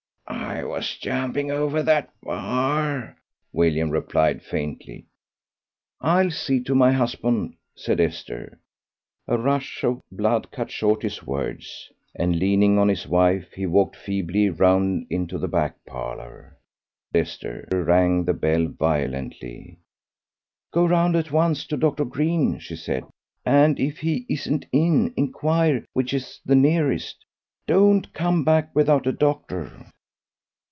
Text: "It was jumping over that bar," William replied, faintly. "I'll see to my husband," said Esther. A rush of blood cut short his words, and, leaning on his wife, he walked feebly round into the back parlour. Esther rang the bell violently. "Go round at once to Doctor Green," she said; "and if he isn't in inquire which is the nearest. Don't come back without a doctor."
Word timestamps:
"It 0.61 0.67
was 0.67 0.95
jumping 0.97 1.51
over 1.51 1.81
that 1.83 2.09
bar," 2.23 3.17
William 3.51 3.89
replied, 3.89 4.41
faintly. 4.43 5.05
"I'll 5.99 6.31
see 6.31 6.61
to 6.63 6.75
my 6.75 6.91
husband," 6.93 7.55
said 7.75 7.99
Esther. 7.99 8.57
A 9.27 9.37
rush 9.37 9.83
of 9.83 10.01
blood 10.11 10.49
cut 10.51 10.69
short 10.71 11.03
his 11.03 11.23
words, 11.25 11.89
and, 12.15 12.37
leaning 12.39 12.77
on 12.79 12.87
his 12.89 13.05
wife, 13.07 13.51
he 13.53 13.65
walked 13.65 13.95
feebly 13.97 14.49
round 14.49 15.07
into 15.09 15.37
the 15.37 15.47
back 15.49 15.83
parlour. 15.85 16.57
Esther 17.13 17.67
rang 17.71 18.23
the 18.23 18.33
bell 18.33 18.67
violently. 18.67 19.79
"Go 20.71 20.85
round 20.87 21.15
at 21.17 21.31
once 21.31 21.65
to 21.67 21.75
Doctor 21.77 22.05
Green," 22.05 22.57
she 22.59 22.75
said; 22.77 23.03
"and 23.45 23.77
if 23.79 23.97
he 23.99 24.25
isn't 24.29 24.65
in 24.71 25.13
inquire 25.17 25.83
which 25.93 26.13
is 26.13 26.39
the 26.45 26.55
nearest. 26.55 27.25
Don't 27.67 28.13
come 28.13 28.43
back 28.45 28.73
without 28.75 29.07
a 29.07 29.11
doctor." 29.11 29.87